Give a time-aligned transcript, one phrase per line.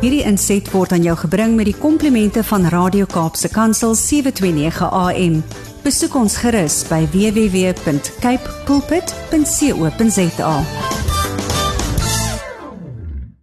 [0.00, 5.34] Hierdie inset word aan jou gebring met die komplimente van Radio Kaapse Kansel 729 AM.
[5.84, 10.54] Besoek ons gerus by www.cape pulpit.co.za.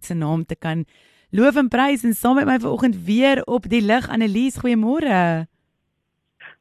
[0.02, 0.82] Se naam te kan
[1.30, 5.46] loof en prys en saam met my vanoggend weer op die lig Annelies, goeiemôre.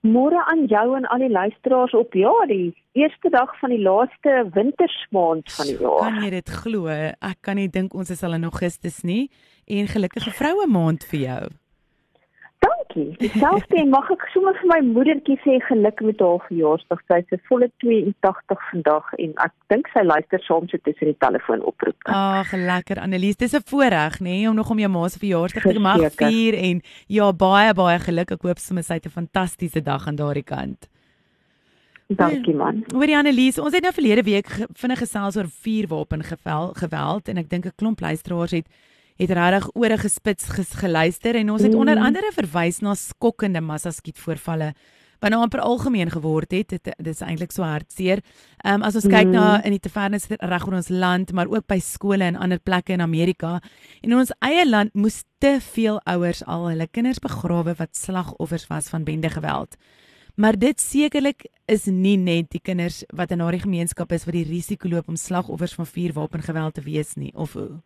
[0.05, 4.45] Môre aan jou en al die luisteraars op ja, die eerste dag van die laaste
[4.53, 6.05] wintersmaand van die jaar.
[6.05, 6.85] Kan jy dit glo?
[7.17, 9.25] Ek kan nie dink ons is al in Augustus nie
[9.67, 11.45] en gelukkige vroue maand vir jou.
[12.63, 13.11] Dankie.
[13.21, 17.03] Dieselfde mag ek sommer vir my moedertjie sê geluk met haar verjaarsdag.
[17.11, 21.61] Sy is volle 82 vandag en ek dink sy luister saam so tussen die telefoon
[21.69, 22.09] oproep.
[22.09, 25.63] Ag, lekker Annelies, dis 'n voorreg nê nee, om nog om jou ma se verjaarsdag
[25.63, 28.31] te mag vier en ja, baie baie geluk.
[28.31, 30.89] Ek hoop sommer sy het 'n fantastiese dag aan daardie kant.
[32.07, 32.85] Dankie man.
[32.95, 37.65] Hoorie Annelies, ons het nou verlede week vinnig gesels oor vuurwapen geweld en ek dink
[37.65, 38.67] 'n klomp luisteraars het
[39.17, 41.79] het regtig ore gespits ges, geluister en ons het mm.
[41.79, 44.73] onder andere verwys na skokkende massa skietvoorvalle
[45.19, 46.75] wat nou amper algemeen geword het.
[46.75, 48.21] Dit dis eintlik so hartseer.
[48.63, 49.13] Ehm um, as ons mm.
[49.15, 52.59] kyk na in die tavernes reg oor ons land, maar ook by skole en ander
[52.59, 53.57] plekke in Amerika
[54.01, 58.67] en in ons eie land moes te veel ouers al hulle kinders begrawe wat slagoffers
[58.69, 59.77] was van bende geweld.
[60.37, 64.45] Maar dit sekerlik is nie net die kinders wat in daardie gemeenskap is wat die
[64.45, 67.81] risiko loop om slagoffers van vuurwapengeweld te wees nie, of hoe?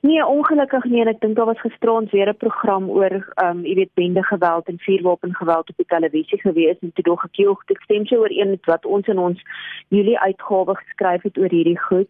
[0.00, 3.64] Nee, ongelukkig nie en ek dink daar was gisterand weer 'n program oor ehm um,
[3.64, 7.46] jy weet bende geweld en vuurwapengeweld op die televisie gewees en toe dog ek jy
[7.48, 9.40] ek stem so oor een wat ons in ons
[9.88, 12.08] Julie uitgawe geskryf het oor hierdie goed.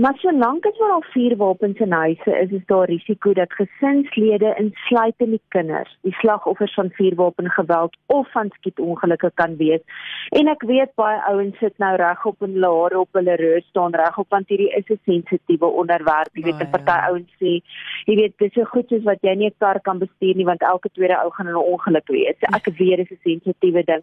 [0.00, 4.54] Maar solank as daar al vier wapens in huise is, is daar risiko dat gesinslede
[4.58, 9.82] insluitend die kinders die slagoffers van vuurwapengeweld of van skietongelukke kan wees.
[10.38, 13.66] En ek weet baie ouens sit nou reg op in hulle hare op hulle rug
[13.66, 16.32] staan reg op want hierdie is 'n sensitiewe onderwerp.
[16.32, 17.60] Jy weet, 'n party ouens sê,
[18.08, 20.62] jy weet, dis so goed soos wat jy nie 'n kar kan bestuur nie want
[20.62, 22.40] elke tweede ou gaan in 'n ongeluk wees.
[22.40, 24.02] Ek weet dis 'n sensitiewe ding.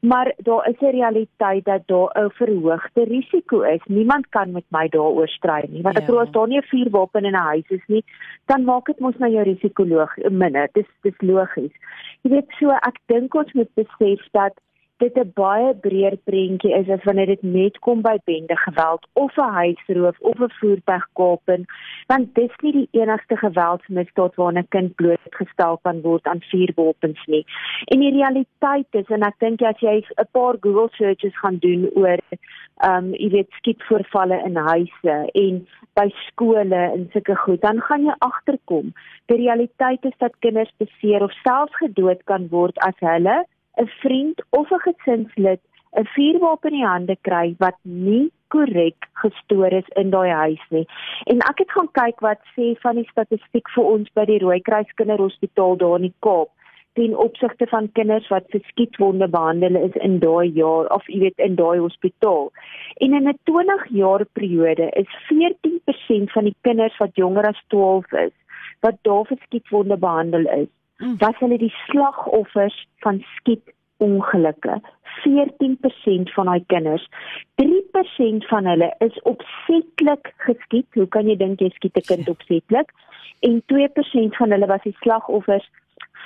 [0.00, 3.80] Maar daar is 'n realiteit dat daar 'n verhoogde risiko is.
[3.86, 5.82] Niemand kan met my daaroor stry nie.
[5.86, 6.02] Want ja.
[6.02, 8.04] ek glo as daar nie 'n vuurwapen in 'n huis is nie,
[8.46, 10.68] dan maak dit mos nou jou risikoloog minder.
[10.74, 11.74] Dis dis logies.
[12.22, 14.54] Jy weet so ek dink ons moet besef dat
[14.98, 19.36] dit 'n baie breër prentjie is as wanneer dit net kom by bende geweld of
[19.36, 21.64] 'n huisroof of 'n voertuigkaping
[22.06, 27.44] want dis nie die enigste geweldsmisdaad waarna 'n kind blootgestel kan word aan vuurwapens nie.
[27.84, 31.90] En die realiteit is en ek dink as jy 'n paar Google searches gaan doen
[31.94, 32.18] oor
[32.86, 38.04] ehm um, jy weet skietvoorvalle in huise en by skole en sulke goed dan gaan
[38.04, 38.92] jy agterkom
[39.26, 43.44] die realiteit is dat kinders beseer of selfs gedood kan word as hulle
[43.82, 45.60] 'n vriend of 'n gesinslid
[45.96, 50.86] 'n vuurwapen in die hande kry wat nie korrek gestoor is in daai huis nie.
[51.24, 54.94] En ek het gaan kyk wat sê van die statistiek vir ons by die Rooikruis
[55.00, 56.50] Kinderhospitaal daar in die Kaap
[56.98, 61.44] ten opsigte van kinders wat vir skietwonde behandel is in daai jaar of jy weet
[61.46, 62.50] in daai hospitaal.
[63.04, 68.12] En in 'n 20 jaar periode is 14% van die kinders wat jonger as 12
[68.26, 68.34] is
[68.80, 70.72] wat daar vir skietwonde behandel is.
[70.98, 74.80] Was hulle die slagoffers van skiet ongelukke.
[75.24, 77.08] 14% van daai kinders,
[77.60, 80.86] 3% van hulle is opsetlik geskiet.
[80.94, 82.92] Hoe kan jy dink jy skiet 'n kind opsetlik?
[83.40, 85.68] En 2% van hulle was die slagoffers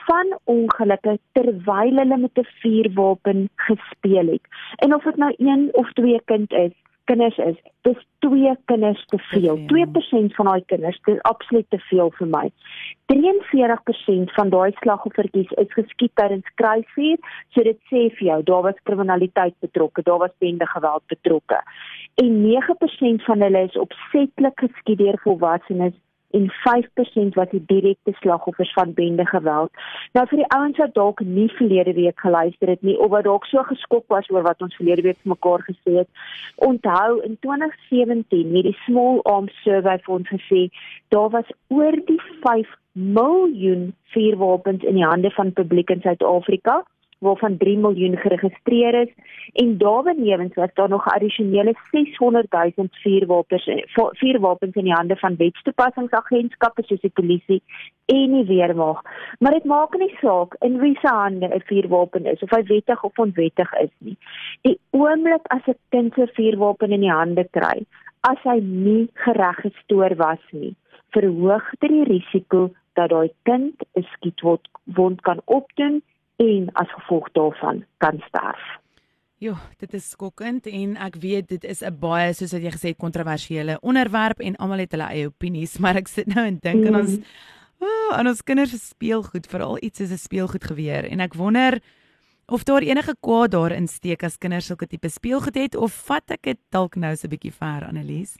[0.07, 4.45] van ongelukke terwyl hulle met 'n vuurwapen gespeel het.
[4.77, 6.73] En of dit nou een of twee kind is,
[7.11, 9.59] kinders is, dis twee kinders te veel.
[9.71, 12.45] 2% van daai kinders, dis absoluut te veel vir my.
[13.13, 17.19] 43% van daai slagoffertjies is geskiet tydens kruisvuur,
[17.55, 21.61] so dit sê vir jou daar was kriminaliteit betrokke, daar was bende geweld betrokke.
[22.23, 25.99] En 9% van hulle is opsetlik geskiet deur volwassenes
[26.33, 29.71] en 5% wat die direkte slagoffers van bende geweld.
[30.13, 33.47] Nou vir die ouens wat dalk nie verlede week geluister het nie of wat dalk
[33.51, 36.09] so geskok was oor wat ons verlede week vir mekaar gesê het.
[36.57, 40.69] Onthou in 2017 het die Small Arms Survey vir ons gesê
[41.15, 46.83] daar was oor die 5 miljoen vuurwapens in die hande van publiek in Suid-Afrika
[47.23, 49.11] waarvan 3 miljoen geregistreer is
[49.53, 56.83] en daarbenewens was daar nog addisionele 600 000 vuurwapens vuurwapens in die hande van wetstoepassingsagentskappe
[56.87, 57.63] soos die polisie
[58.07, 59.03] en die weermag.
[59.39, 63.05] Maar dit maak nie saak in wie se hande 'n vuurwapen is of hy wettig
[63.05, 64.17] of onwettig is nie.
[64.61, 67.87] Die oomblik as 'n kind 'n vuurwapen in die hande kry,
[68.21, 70.75] as hy nie geregistreer was nie,
[71.11, 76.03] verhoog dit die risiko dat daai kind 'n skietwond kan opdoen
[76.37, 78.81] en as gevolg daarvan kan sterf.
[79.43, 82.89] Ja, dit is skokkend en ek weet dit is 'n baie soos wat jy gesê
[82.95, 86.87] het kontroversiële onderwerp en almal het hulle eie opinies, maar ek sit nou en dink
[86.87, 87.01] aan mm.
[87.01, 87.19] ons
[87.83, 91.81] oh, aan ons kinders se speelgoed, veral iets soos 'n speelgoed geweer en ek wonder
[92.47, 96.43] of daar enige kwaad daarin steek as kinders sulke tipe speelgoed het of vat ek
[96.43, 98.37] dit dalk nou so 'n bietjie ver Annelies?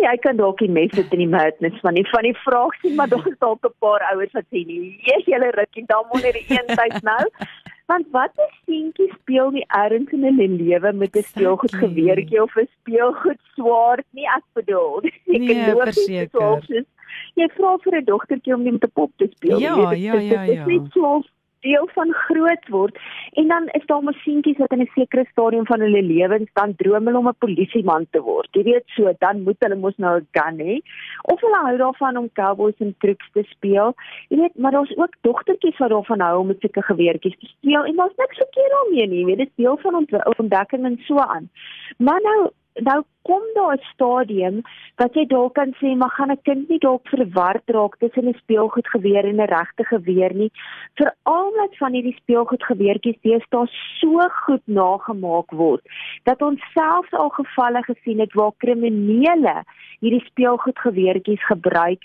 [0.00, 2.76] En jy kan dalk die mes sit in die madness van die van die vraag
[2.80, 6.06] sien maar daar is dalk 'n paar ouers wat sê nee, jy's julle rukkie dan
[6.12, 7.24] moet net die een tyd nou.
[7.90, 12.56] Want wat is seentjie speel nie ergens in hulle lewe met 'n speelgoed geweertjie of
[12.56, 15.02] 'n speelgoed swaard nie ek bedoel.
[15.36, 16.86] Ek nee, verseker.
[17.34, 19.58] Jy vra vir 'n dogtertjie om net 'n pop te speel.
[19.58, 20.44] Ja, ja, ja, ja.
[20.46, 21.22] Dit is net so
[21.60, 22.98] deel van groot word
[23.40, 27.06] en dan is daar masientjies wat in 'n sekere stadium van hulle lewens dan droom
[27.06, 28.48] hulle om 'n polisieman te word.
[28.52, 30.80] Jy weet so, dan moet hulle mos nou 'n gun hê
[31.22, 33.94] of hulle hou daarvan om cowboys en trucks te speel.
[34.28, 37.84] Jy weet, maar daar's ook dogtertjies wat daarvan hou om met sulke geweertjies te speel
[37.84, 39.18] en daar's niks verkeerd daarmee nie.
[39.18, 41.50] Jy weet, dit is deel van ontdekking en so aan.
[41.98, 42.50] Maar nou
[42.80, 44.62] nou kom daar 'n stadium
[44.96, 48.40] wat jy dalk kan sê maar gaan 'n kind nie dalk verward raak tussen 'n
[48.42, 50.50] speelgoed geweer en 'n regte geweer nie?
[50.94, 53.66] Veral met van hierdie speelgoed geweertjies deesdae
[54.00, 55.82] so goed nagemaak word
[56.24, 59.62] dat ons selfs al gevalle gesien het waar kriminele
[60.00, 62.02] hierdie speelgoed geweertjies gebruik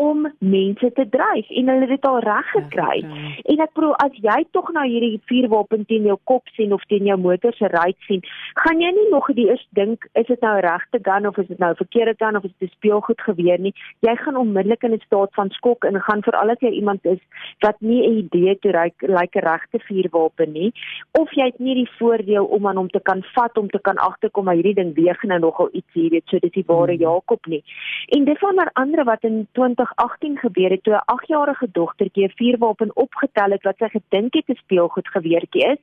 [0.00, 2.98] om mense te dryf en hulle het dit al reg gekry.
[3.00, 3.32] Ja, okay.
[3.52, 7.08] En ek bedoel as jy tog nou hierdie vuurwapen teen jou kop sien of teen
[7.08, 8.24] jou motor se ruit sien,
[8.60, 11.62] gaan jy nie nog die eers dink is dit nou regte gun of is dit
[11.62, 13.72] nou verkeerde gun of is dit speelgoed geweer nie.
[14.04, 17.22] Jy gaan onmiddellik in 'n staat van skok en gaan veral as jy iemand is
[17.64, 20.72] wat nie 'n idee toe ry like 'n regte vuurwapen nie
[21.18, 23.96] of jy het nie die voordeel om aan hom te kan vat om te kan
[23.96, 27.02] agterkom maar hierdie ding weeg nou nogal iets hier weet so dis die ware hmm.
[27.02, 27.62] Jakob nie.
[28.08, 32.24] En dit van ander andere wat in 20 2018 gebeur het toe 'n 8-jarige dogtertjie
[32.24, 35.80] 'n vuurwapen opgetel het wat sy gedink het 'n speelgoed geweertjie is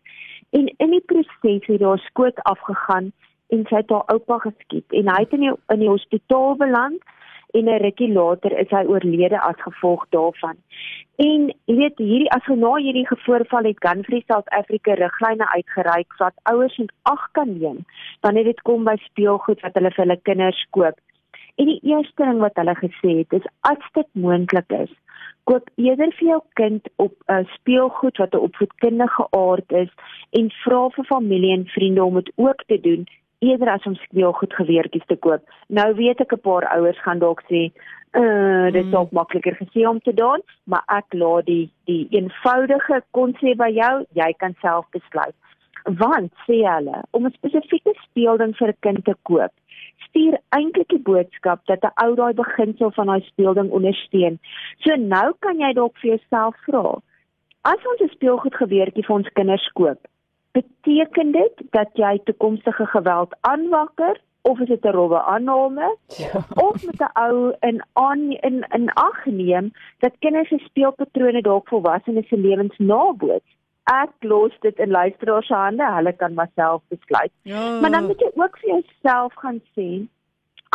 [0.50, 3.12] en in die proses het haar skoot afgegaan
[3.50, 7.02] en sy het haar oupa geskiet en hy het in die, in die hospitaal beland
[7.52, 10.58] en 'n rukkie later is hy oorlede as gevolg daarvan.
[11.16, 16.14] En jy weet hierdie as nou hierdie gevoorval het Gun Free South Africa riglyne uitgereik
[16.18, 17.86] wat ouers en ag kan neem
[18.22, 20.98] wanneer dit kom by speelgoed wat hulle vir hulle kinders koop.
[21.56, 24.94] En die eerste ding wat hulle gesê het is as dit moontlik is,
[25.50, 29.92] koop eerder vir jou kind op 'n uh, speelgoed wat 'n opvoedkundige aard is
[30.32, 33.06] en vra vir familie en vriende om dit ook te doen
[33.40, 35.44] eerder as om speelgoed geweertjies te koop.
[35.68, 37.62] Nou weet ek 'n paar ouers gaan dalk sê,
[38.12, 39.18] "Uh, dit is dalk mm.
[39.20, 44.34] makliker gesê om te doen, maar ek laat die die eenvoudige konsep by jou, jy
[44.38, 45.36] kan self besluit."
[45.84, 49.52] Want sê hulle, om 'n spesifieke speelding vir 'n kind te koop,
[49.98, 54.40] stuur eintlik die boodskap dat 'n ou daai beginsel van daai speelding ondersteun.
[54.80, 57.02] So nou kan jy dalk vir jouself vra:
[57.62, 60.00] As ons 'n speelgoed geweertjie vir ons kinders koop,
[60.52, 65.98] beteken dit dat jy toekomstige geweld aanwakker of is dit 'n rowwe aanname?
[66.08, 66.46] Ja.
[66.68, 71.68] Of met 'n ou in aan in in ag neem dat kinders se speelpatrone dalk
[71.68, 73.52] volwassenes se lewens naboots?
[73.92, 77.32] Ek los dit in luisteraars se hande, hulle kan maar self besluit.
[77.42, 77.80] Ja.
[77.82, 80.08] Maar dan moet jy ook vir jouself gaan sê,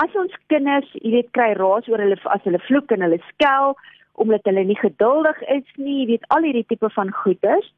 [0.02, 3.74] as ons kinders, jy weet, kry raas oor hulle as hulle vloek en hulle skel
[4.18, 7.68] omdat hulle nie geduldig is nie, jy weet al hierdie tipe van goeters,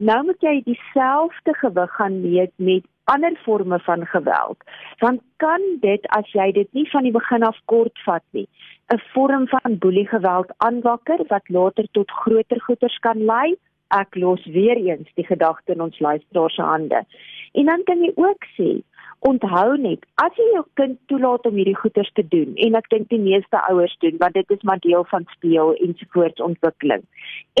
[0.00, 4.56] nou moet jy dieselfde gewig gaan meet met ander forme van geweld.
[4.98, 8.48] Want kan dit as jy dit nie van die begin af kort vat nie,
[8.94, 13.56] 'n vorm van boeliegeweld aanwakker wat later tot groter goeters kan lei?
[13.94, 17.04] Ek los weer eens die gedagte in ons luisteraars se hande.
[17.52, 18.70] En dan kan jy ook sê,
[19.26, 23.10] onthou net, as jy jou kind toelaat om hierdie goeters te doen en ek dink
[23.12, 27.04] die meeste ouers doen want dit is maar deel van speel en sovoorts ontwikkeling.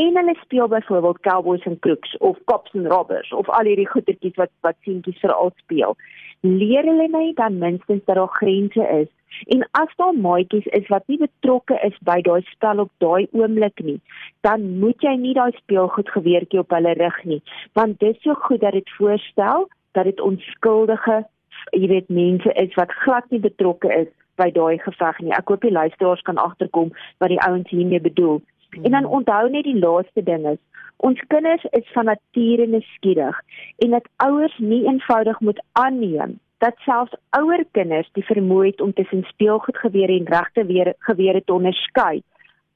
[0.00, 4.38] En hulle speel byvoorbeeld cowboys en crooks of cops and robbers of al hierdie goetertjies
[4.40, 5.96] wat wat seentjies veral speel.
[6.40, 9.12] Leer hulle net dan minstens dat daar grense is
[9.54, 13.82] En as daar maatjies is wat nie betrokke is by daai spel op daai oomblik
[13.84, 13.98] nie,
[14.46, 17.42] dan moet jy nie daai speelgoed geweertjie op hulle rig nie,
[17.78, 19.68] want dit is so goed dat dit voorstel
[19.98, 21.22] dat dit onskuldige,
[21.74, 24.10] jy weet, mense is wat glad nie betrokke is
[24.40, 25.34] by daai geveg nie.
[25.36, 28.40] Ek hoop die luisteraars kan agterkom wat die ouens hiermee bedoel.
[28.70, 28.84] Hmm.
[28.84, 30.60] En dan onthou net die laaste ding is
[31.00, 33.36] Ons kinders is van nature nuuskierig
[33.84, 38.92] en dat ouers nie eenvoudig moet aanneem dat selfs ouer kinders die vermoë het om
[38.92, 40.64] tussen speelgoedgewere en regte
[41.08, 42.20] gewere te onderskei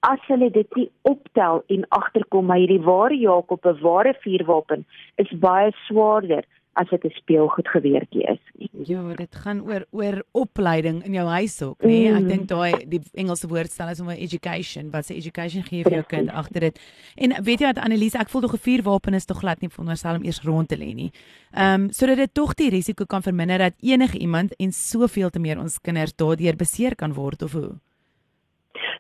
[0.04, 4.84] as hulle dit nie optel en agterkom maar hierdie ware Jakob 'n ware vuurwapen
[5.22, 6.44] is baie swaarder
[6.75, 8.71] as dit 'n speelgoed geweertjie is nie.
[8.85, 11.87] Ja, dit gaan oor oor opleiding in jou huis ook, nê?
[11.87, 12.11] Nee?
[12.11, 12.16] Mm.
[12.16, 15.93] Ek dink daai die Engelse woordstel is om 'n education, wat 'n education gee vir
[15.93, 16.81] jou kind agter dit.
[17.16, 20.14] En weet jy wat Annelise, ek voel tog 'n vuurwapen is tog glad nie veronderstel
[20.16, 21.12] om eers rond te lê nie.
[21.52, 25.38] Ehm um, sodat dit tog die risiko kan verminder dat enige iemand en soveel te
[25.38, 27.78] meer ons kinders daardeur beseer kan word of hoe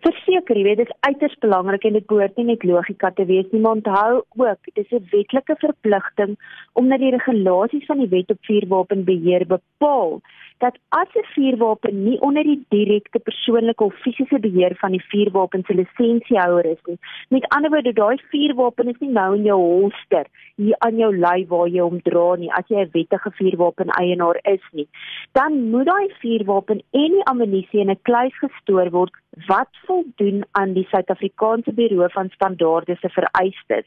[0.04, 3.48] verseker, jy weet, dit is uiters belangrik en dit behoort nie net logika te wees
[3.52, 6.36] nie, maar onthou ook, dit is 'n wetlike verpligting
[6.74, 10.20] omdat die regulasies van die wet op vuurwapenbeheer bepaal
[10.58, 15.62] dat as 'n vuurwapen nie onder die direkte persoonlike of fisiese beheer van die vuurwapen
[15.66, 16.98] se lisensiehouer is nie.
[17.28, 21.48] Met ander woorde, daai vuurwapen is nie nou in jou holster hier aan jou lyf
[21.48, 24.88] waar jy hom dra nie as jy 'n wettige vuurwapen eienaar is nie.
[25.32, 29.14] Dan moet daai vuurwapen en die ammunisie in 'n kluis gestoor word
[29.46, 33.86] wat voldoen aan die Suid-Afrikaanse Buro van Standaarde se vereistes.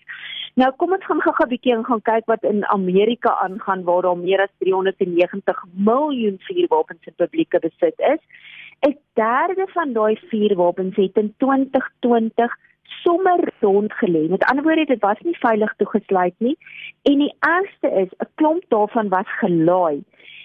[0.55, 4.17] Nou kom ons gaan gou-gou 'n bietjie gaan kyk wat in Amerika aangaan waar daar
[4.17, 8.21] meer as 390 miljoen vuurwapens in publieke besit is.
[8.87, 12.57] 'n Derde van daai vuurwapens het in 2020
[13.03, 14.29] sommer rondgelê.
[14.29, 16.57] Met ander woorde, dit was nie veilig toegesluit nie
[17.03, 20.03] en die ergste is 'n klomp daarvan was gelaai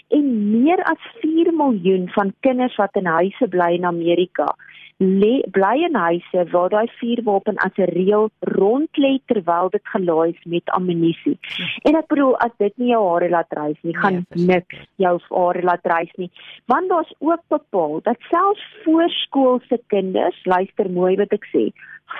[0.08, 4.56] en meer as 4 miljoen van kinders wat in huise bly in Amerika
[5.00, 10.30] lê bly in huise waar daai vuurwapen as 'n reël rond lê terwyl dit gelaai
[10.30, 11.38] is met ammunisie.
[11.84, 15.18] En ek bedoel as dit nie jou hare laat reis nie, gaan nee, niks jou
[15.30, 16.30] hare laat reis nie.
[16.66, 21.72] Want daar's ook bepaal dat selfs voorskoolse kinders, luister mooi wat ek sê,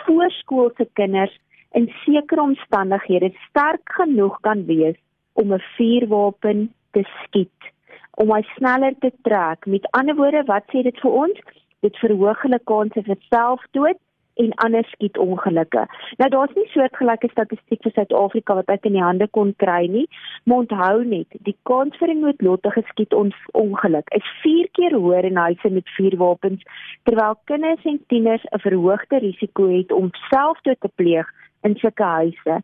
[0.04, 1.38] voorskoolse kinders
[1.72, 4.98] in sekere omstandighede sterk genoeg kan wees
[5.32, 7.72] om 'n vuurwapen te skiet
[8.20, 9.66] om hy sneller te trek.
[9.66, 11.38] Met ander woorde, wat sê dit vir ons?
[11.82, 14.00] Dit verhoog hulle kanse vir selfdood
[14.40, 15.84] en ander skietongelukke.
[16.20, 20.06] Nou daar's nie soortgelyke statistiek vir Suid-Afrika wat ek in die hande kon kry nie,
[20.48, 25.70] maar onthou net, die kans vir 'n noodlottige skietongeluk is 4 keer hoër in huise
[25.70, 26.62] met vuurwapens,
[27.04, 31.28] terwyl kinders en tieners 'n verhoogde risiko het om selfdood te pleeg
[31.62, 32.62] in sulke huise.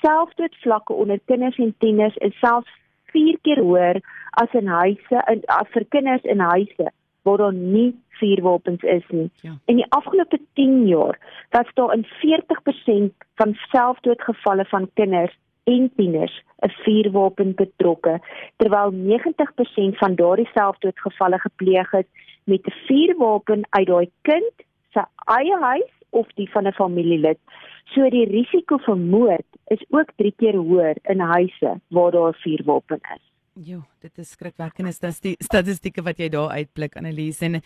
[0.00, 2.72] Selfdoodvlakke onder kinders en tieners is selfs
[3.12, 4.00] 4 keer hoër
[4.30, 6.90] as in huise in as vir kinders in huise
[7.22, 9.30] waar daar nie vuurwapens is nie.
[9.42, 9.56] Ja.
[9.64, 11.18] In die afgelope 10 jaar
[11.50, 18.20] was daar in 40% van selfdoodgevalle van kinders en tieners 'n vuurwapen betrokke,
[18.56, 22.08] terwyl 90% van daardie selfdoodgevalle gepleeg is
[22.44, 24.52] met 'n vuurwapen uit daai kind
[24.90, 27.38] se eie huis of die van 'n familielid.
[27.84, 32.42] So die risiko vir moord is ook 3 keer hoër in huise waar daar 'n
[32.42, 33.31] vuurwapen is.
[33.52, 37.58] Jo, dit is skrikwekkende statistieke wat jy daar uitblik Annelies en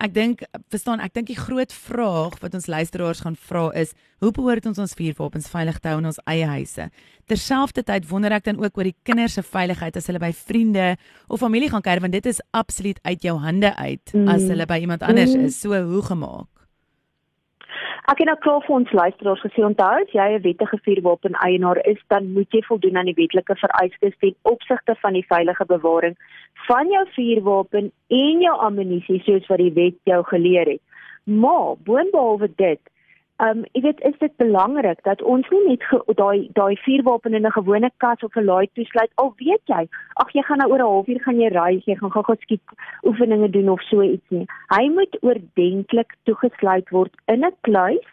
[0.00, 3.92] ek dink verstaan ek dink die groot vraag wat ons luisteraars gaan vra is
[4.24, 6.88] hoe behoort ons ons vuurwapens veilig te hou in ons eie huise
[7.28, 10.94] terselfdertyd wonder ek dan ook oor die kinders se veiligheid as hulle by vriende
[11.28, 14.32] of familie gaan kuier want dit is absoluut uit jou hande uit mm.
[14.32, 15.44] as hulle by iemand anders mm.
[15.52, 16.48] is so hoe gemaak
[18.04, 21.78] Ek het nou klaar vir ons luisteraars gesê onthou as jy 'n wettige vuurwapen eienaar
[21.88, 26.16] is, dan moet jy voldoen aan die wetlike vereistes ten opsigte van die veilige bewaring
[26.66, 30.82] van jou vuurwapen en jou ammunisie soos wat die wet jou geleer het.
[31.24, 32.80] Maar boonbehalwe dit,
[33.42, 35.84] Ehm um, ek weet is dit belangrik dat ons nie net
[36.18, 39.88] daai daai vuurwapen in 'n gewone kas of 'n laai toesluit al weet jy
[40.22, 42.62] ag jy gaan nou oor 'n halfuur gaan jy ry jy gaan gou-gou skiet
[43.02, 44.46] oefeninge doen of so iets nie.
[44.70, 48.06] Hy moet oordentlik toegesluit word in 'n kluis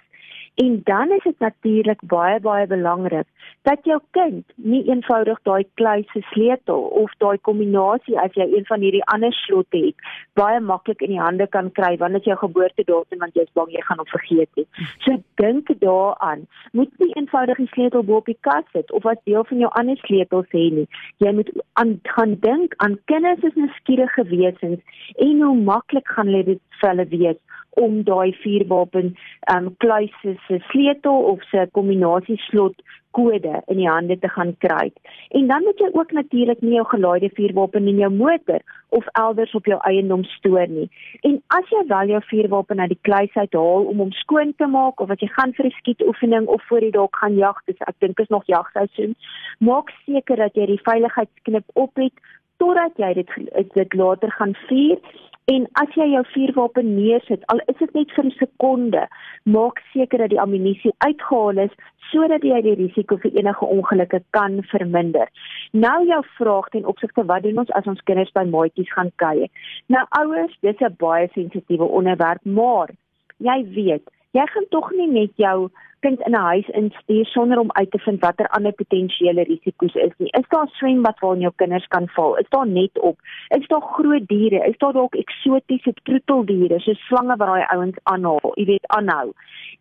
[0.56, 3.28] En dan is dit natuurlik baie baie belangrik
[3.62, 8.66] dat jou kind nie eenvoudig daai kluis se sleutel of daai kombinasie as jy een
[8.66, 9.96] van hierdie ander slotte het
[10.40, 13.84] baie maklik in die hande kan kry wanneer dit jou geboortedatum want jy's bang jy
[13.88, 14.68] gaan hom vergeet het.
[15.06, 16.48] So dink daaraan.
[16.72, 19.72] Moet nie eenvoudig die sleutel bo op die kas sit of as deel van jou
[19.80, 20.88] ander sleutels hê nie.
[21.24, 26.60] Jy moet aan gaan dink aan kinders is nuuskierige wesens en hoe maklik gaan dit
[26.82, 27.40] vir hulle wees
[27.80, 29.16] om daai vuurwapen
[29.56, 32.76] um kluise se sleutel of se kombinasie slot
[33.12, 34.92] kode in die hande te gaan kry.
[35.36, 39.54] En dan moet jy ook natuurlik nie jou gelaaide vuurwapen in jou motor of elders
[39.56, 40.88] op jou eiendom stoor nie.
[41.28, 45.04] En as jy wel jou vuurwapen uit die kluis uithaal om hom skoon te maak
[45.04, 48.00] of as jy gaan vir 'n skietoefening of voor die dalk gaan jag, dis ek
[48.00, 49.16] dink is nog jagseisoen,
[49.60, 52.14] maak seker dat jy die veiligheidsknip op het
[52.62, 53.36] totdat jy dit
[53.74, 55.02] dit later gaan vuur
[55.50, 59.08] En as jy jou vuurwapen neersit, al is dit net vir 'n sekonde,
[59.44, 61.74] maak seker dat die ammunisie uitgehaal is
[62.12, 65.28] sodat jy die risiko vir enige ongelukke kan verminder.
[65.72, 69.50] Nou jou vraag ten opsigte wat doen ons as ons kinders by maatjies gaan kuier?
[69.88, 72.90] Nou ouers, dit is 'n baie sensitiewe onderwerp, maar
[73.38, 74.04] jy weet
[74.38, 75.70] jy gaan tog nie net jou
[76.02, 80.14] kind in 'n huis instuur sonder om uit te vind watter ander potensiële risiko's is
[80.18, 80.32] nie.
[80.40, 82.36] Is daar swembad waar jou kinders kan val?
[82.36, 83.18] Is daar net op?
[83.50, 84.66] Is daar groot diere?
[84.68, 88.52] Is daar dalk eksotiese troeteldiere soos slange wat daai ouens aanhaal?
[88.56, 89.32] Jy weet, aanhou.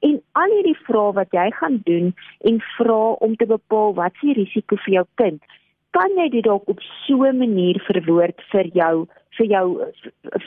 [0.00, 4.32] En al hierdie vrae wat jy gaan doen en vra om te bepaal wat se
[4.32, 5.42] risiko vir jou kind,
[5.90, 9.06] kan jy dit dalk op so 'n manier verwoord vir jou
[9.38, 9.66] vir jou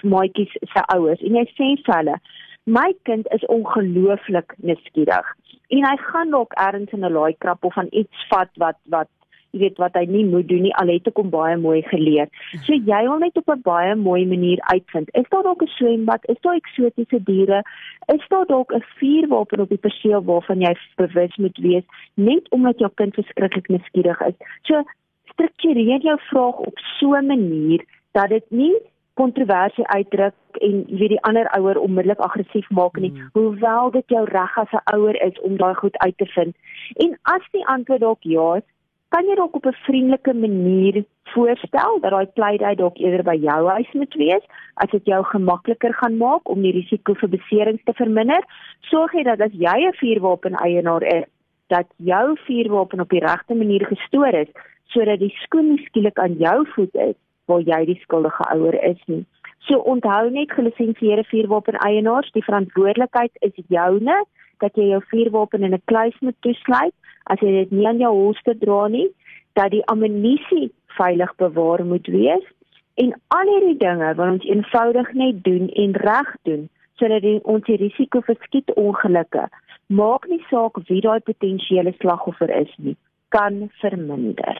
[0.04, 2.18] maatjies se ouers en jy sê vir hulle
[2.65, 5.27] my kind is ongelooflik nuuskierig
[5.67, 9.10] en hy gaan dalk ergens in 'n laai krap of van iets vat wat wat
[9.53, 12.29] jy weet wat hy nie moet doen nie al het ek hom baie mooi geleer.
[12.65, 15.10] So jy wil net op 'n baie mooi manier uitvind.
[15.13, 16.25] Is daar dalk 'n swembad?
[16.29, 17.62] Is daar eksotiese diere?
[18.08, 22.79] Is daar dalk 'n vuurwapen op die perseel waarvan jy bewus moet wees net omdat
[22.79, 24.38] jou kind verskriklik nuuskierig is?
[24.63, 24.84] So
[25.34, 28.75] struktureer jou vraag op so 'n manier dat dit nie
[29.20, 33.32] kontroversie uitdruk en jy weet die ander ouer onmiddellik aggressief maak nie mm.
[33.38, 36.55] hoewel dit jou reg as 'n ouer is om daai goed uit te vind
[37.05, 38.67] en as die antwoord dalk ja is
[39.13, 41.03] kan jy dalk op 'n vriendelike manier
[41.34, 44.46] voorstel dat daai pleidooi dalk eerder by jou huis moet wees
[44.84, 48.43] as dit jou gemakliker gaan maak om die risiko vir beserings te verminder
[48.91, 51.25] sorg jy dat as jy 'n vuurwapen eienaar is
[51.67, 54.51] dat jou vuurwapen op die regte manier gestoor is
[54.93, 57.15] sodat die skoen skielik aan jou voet is
[57.46, 59.26] waar jy die skuldige ouer is nie.
[59.68, 64.24] So onthou net gelisensieerde vuurwapen eienaars, die verantwoordelikheid is joune
[64.60, 66.94] dat jy jou vuurwapen in 'n kluis moet toesluit
[67.32, 69.10] as jy dit nie aan jou holster dra nie,
[69.54, 72.46] dat die ammunisie veilig bewaar moet wees
[73.02, 76.70] en al hierdie dinge wat ons eenvoudig net doen en reg doen
[77.02, 79.48] sodat ons die risiko vir skietongelukke
[80.02, 82.96] maak nie saak wie daai potensiële slagoffer is nie
[83.34, 84.60] kan verminder.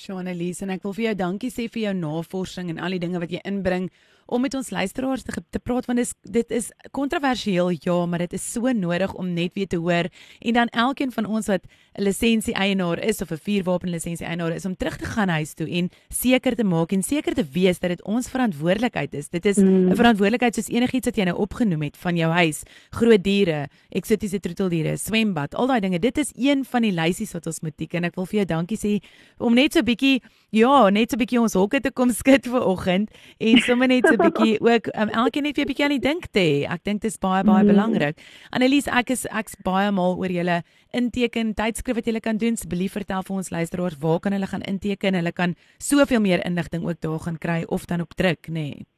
[0.00, 3.02] Shauna Elise en ek wil vir jou dankie sê vir jou navorsing en al die
[3.02, 3.90] dinge wat jy inbring
[4.30, 8.32] om met ons luisteraars te, te praat want dis dit is kontroversieel ja, maar dit
[8.38, 10.08] is so nodig om net weer te hoor
[10.38, 11.66] en dan elkeen van ons wat
[11.98, 15.54] 'n lisensie eienaar is of 'n vuurwapen lisensie eienaar is om terug te gaan huis
[15.54, 19.28] toe en seker te maak en seker te wees dat dit ons verantwoordelikheid is.
[19.28, 19.96] Dit is 'n mm.
[19.96, 24.96] verantwoordelikheid soos enigiets wat jy nou opgenoem het van jou huis, groot diere, eksotiese troeteldiere,
[24.96, 25.98] swembad, al daai dinge.
[25.98, 28.46] Dit is een van die lysies wat ons moet tik en ek wil vir jou
[28.46, 29.02] dankie sê
[29.38, 30.20] om net so bietjie
[30.50, 34.16] ja, net so bietjie ons hokke te kom skud vir oggend en sommer net so
[34.26, 36.54] bietjie ook um, elkeen net weer bietjie aan die dink te hê.
[36.70, 37.72] Ek dink dit is baie baie mm.
[37.72, 38.22] belangrik.
[38.50, 40.60] Annelies, ek is ek's baie mal oor julle
[40.96, 42.58] inteken tydskrif wat julle kan doen.
[42.58, 45.18] Asseblief vertel vir ons luisteraars waar kan hulle gaan inteken?
[45.18, 48.70] Hulle kan soveel meer inligting ook daar gaan kry of dan op druk, nê.
[48.74, 48.88] Nee.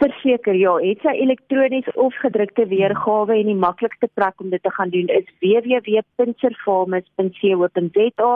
[0.00, 4.72] Verseker ja, het sy elektronies of gedrukte weergawe en die maklikste plek om dit te
[4.72, 8.30] gaan doen is www.servamus.co.za.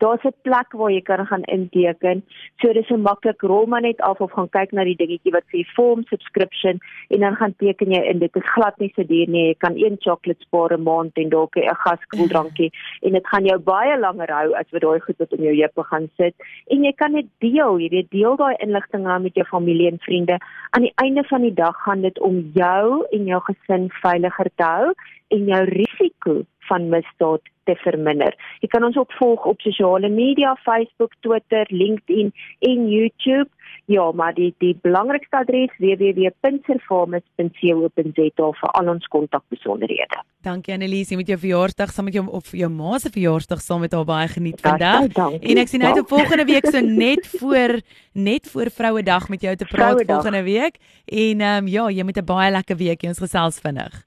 [0.00, 2.24] Daar's 'n plek waar jy kan gaan inteken.
[2.60, 5.44] So dis so maklik, rol maar net af of gaan kyk na die dingetjie wat
[5.52, 8.18] sê form subscription en dan gaan teken jy in.
[8.18, 9.46] Dit is glad nie so duur nie.
[9.46, 12.72] Jy kan een chocolate spaar 'n maand en dalk 'n gaskooldrankie
[13.04, 15.82] en dit gaan jou baie langer hou as wat daai goed wat om jou heupe
[15.82, 16.34] gaan sit.
[16.66, 19.98] En jy kan dit deel, jy weet, deel daai inligting aan met jou familie en
[19.98, 20.38] vriende.
[20.70, 24.62] Aan die einde van die dag gaan dit om jou en jou gesin veiliger te
[24.62, 24.92] hou
[25.28, 28.34] en jou risiko van misdaad te verminder.
[28.62, 32.32] Jy kan ons opvolg op sosiale media, Facebook, Twitter, LinkedIn
[32.70, 33.50] en YouTube.
[33.90, 40.18] Ja, maar die die belangrikste adres www.servamus.co.za vir al ons kontakbesonderhede.
[40.40, 43.82] Dankie Annelies, jy met jou verjaarsdag saam met jou of jou ma se verjaarsdag saam
[43.84, 45.10] met haar baie geniet vandag.
[45.36, 47.76] En ek sien uit op volgende week so net voor
[48.16, 50.80] net voor Vrouedag met jou te praat volgende week.
[51.04, 54.06] En ehm um, ja, jy met 'n baie lekker week, jy ons gesels vinnig.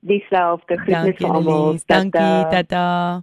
[0.00, 0.76] Dieselfde.
[0.76, 1.78] Groetnis vir almal.
[1.86, 3.22] Dankie, tata.